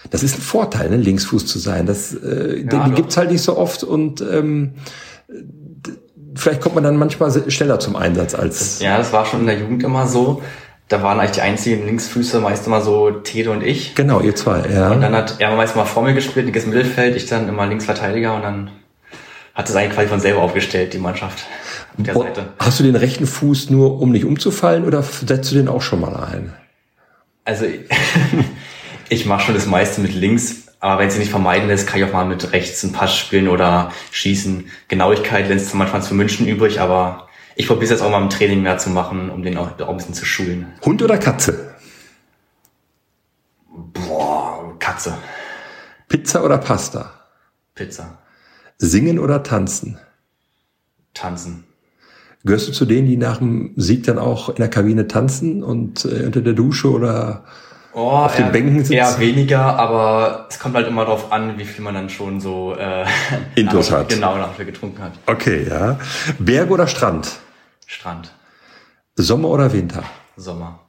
[0.09, 0.97] Das ist ein Vorteil, ne?
[0.97, 1.85] Linksfuß zu sein.
[1.85, 4.75] Das, äh, ja, den gibt's halt nicht so oft und ähm,
[6.37, 8.79] vielleicht kommt man dann manchmal schneller zum Einsatz als.
[8.79, 10.41] Ja, das war schon in der Jugend immer so.
[10.87, 13.93] Da waren eigentlich die einzigen Linksfüße meist immer so Tede und ich.
[13.95, 14.91] Genau, ihr zwei, ja.
[14.91, 18.35] Und dann hat er meist mal vor mir gespielt, linkes Mittelfeld, ich dann immer Linksverteidiger
[18.35, 18.71] und dann
[19.53, 21.45] hat es eigentlich quasi von selber aufgestellt, die Mannschaft.
[21.97, 22.45] Der Seite.
[22.59, 25.99] Hast du den rechten Fuß nur, um nicht umzufallen oder setzt du den auch schon
[25.99, 26.53] mal ein?
[27.43, 27.65] Also
[29.09, 32.05] ich mache schon das meiste mit links, aber wenn sie nicht vermeiden lässt, kann ich
[32.05, 34.69] auch mal mit rechts einen Pass spielen oder schießen.
[34.87, 38.61] Genauigkeit lässt manchmal zu München übrig, aber ich probiere es jetzt auch mal im Training
[38.61, 40.73] mehr zu machen, um den auch, auch ein bisschen zu schulen.
[40.85, 41.75] Hund oder Katze?
[43.69, 45.17] Boah, Katze.
[46.07, 47.11] Pizza oder Pasta?
[47.73, 48.19] Pizza.
[48.77, 49.97] Singen oder tanzen?
[51.15, 51.63] Tanzen.
[52.43, 56.05] Gehörst du zu denen, die nach dem Sieg dann auch in der Kabine tanzen und
[56.05, 57.43] äh, unter der Dusche oder
[57.99, 58.93] Oh, auf den Bänken sitzen?
[58.93, 62.75] Eher weniger, aber es kommt halt immer darauf an, wie viel man dann schon so
[62.75, 63.03] äh,
[63.55, 64.09] Intus hat.
[64.09, 65.13] Genau, nachher getrunken hat.
[65.25, 65.97] Okay, ja.
[66.37, 67.39] Berg oder Strand?
[67.87, 68.31] Strand.
[69.15, 70.03] Sommer oder Winter?
[70.35, 70.81] Sommer.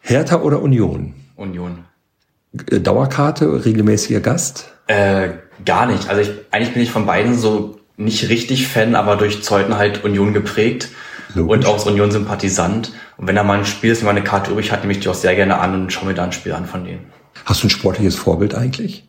[0.00, 1.14] Hertha oder Union?
[1.36, 1.84] Union.
[2.68, 4.72] Äh, Dauerkarte, regelmäßiger Gast?
[4.88, 5.28] Äh,
[5.64, 6.08] gar nicht.
[6.08, 10.02] Also ich, eigentlich bin ich von beiden so nicht richtig Fan, aber durch Zeuthen halt
[10.02, 10.88] Union geprägt
[11.32, 11.58] Logisch.
[11.58, 12.92] und auch Union-Sympathisant.
[13.20, 15.00] Und wenn da mal ein Spiel ist, wenn man eine Karte übrig hat, nehme ich
[15.00, 17.12] die auch sehr gerne an und schaue mir da ein Spiel an von denen.
[17.44, 19.06] Hast du ein sportliches Vorbild eigentlich?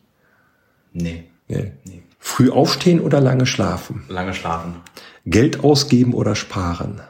[0.92, 1.30] Nee.
[1.48, 1.72] nee.
[1.84, 2.02] nee.
[2.18, 4.04] Früh aufstehen oder lange schlafen?
[4.08, 4.82] Lange schlafen.
[5.24, 7.00] Geld ausgeben oder sparen?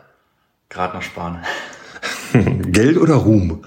[0.68, 1.40] Gerade noch sparen.
[2.70, 3.64] Geld oder Ruhm?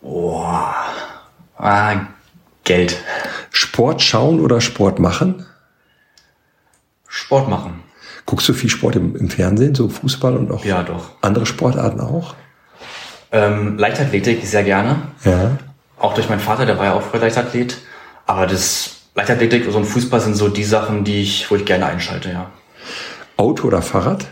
[0.00, 0.76] Boah.
[1.56, 2.06] Ah,
[2.62, 2.96] Geld.
[3.50, 5.44] Sport schauen oder Sport machen?
[7.08, 7.83] Sport machen.
[8.34, 10.84] Guckst du viel Sport im, im Fernsehen, so Fußball und auch ja,
[11.20, 12.34] andere Sportarten auch?
[13.30, 15.02] Ähm, Leichtathletik sehr gerne.
[15.24, 15.56] Ja.
[16.00, 17.78] Auch durch meinen Vater, der war ja auch früher Leichtathlet.
[18.26, 21.86] Aber das Leichtathletik so ein Fußball sind so die Sachen, die ich, wo ich gerne
[21.86, 22.50] einschalte, ja.
[23.36, 24.26] Auto oder Fahrrad?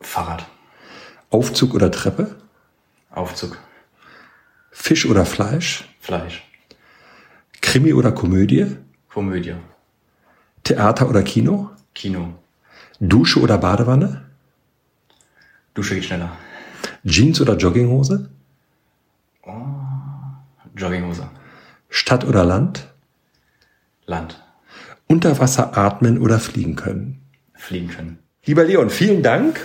[0.00, 0.46] Fahrrad.
[1.30, 2.36] Aufzug oder Treppe?
[3.10, 3.58] Aufzug.
[4.70, 5.84] Fisch oder Fleisch?
[5.98, 6.48] Fleisch.
[7.60, 8.76] Krimi oder Komödie?
[9.08, 9.56] Komödie.
[10.62, 11.70] Theater oder Kino?
[11.94, 12.34] Kino.
[13.00, 14.26] Dusche oder Badewanne?
[15.74, 16.36] Dusche geht schneller.
[17.04, 18.28] Jeans oder Jogginghose?
[19.44, 19.52] Oh,
[20.76, 21.28] Jogginghose.
[21.88, 22.88] Stadt oder Land?
[24.06, 24.42] Land.
[25.06, 27.22] Unter Wasser atmen oder fliegen können?
[27.54, 28.18] Fliegen können.
[28.44, 29.60] Lieber Leon, vielen Dank.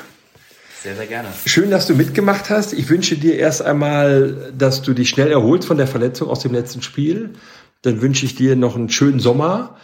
[0.81, 1.29] Sehr, sehr gerne.
[1.45, 2.73] Schön, dass du mitgemacht hast.
[2.73, 6.51] Ich wünsche dir erst einmal, dass du dich schnell erholst von der Verletzung aus dem
[6.51, 7.31] letzten Spiel.
[7.83, 9.77] Dann wünsche ich dir noch einen schönen Sommer.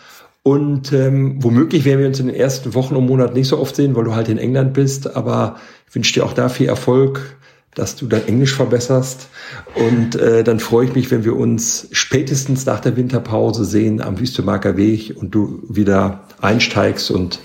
[0.43, 3.75] Und ähm, womöglich werden wir uns in den ersten Wochen und Monaten nicht so oft
[3.75, 5.15] sehen, weil du halt in England bist.
[5.15, 7.37] Aber ich wünsche dir auch da viel Erfolg,
[7.75, 9.27] dass du dein Englisch verbesserst.
[9.75, 14.19] Und äh, dann freue ich mich, wenn wir uns spätestens nach der Winterpause sehen am
[14.19, 17.39] Wüstemarker Weg und du wieder einsteigst und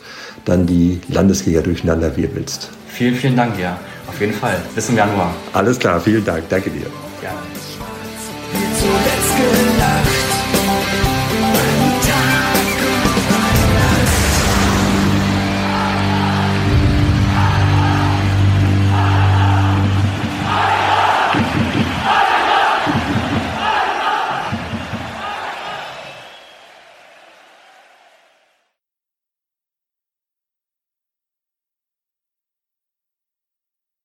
[0.44, 2.70] dann die Landesliga durcheinander wirbelst.
[2.88, 3.78] Vielen, vielen Dank, ja.
[4.06, 4.56] Auf jeden Fall.
[4.74, 5.34] Bis im Januar.
[5.52, 6.44] Alles klar, vielen Dank.
[6.48, 6.86] Danke dir.
[7.20, 7.38] Gerne.